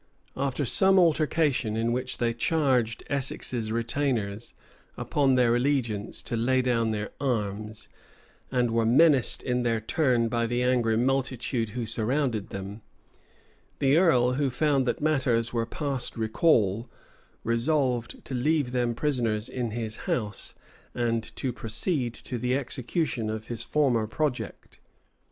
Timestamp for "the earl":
13.77-14.31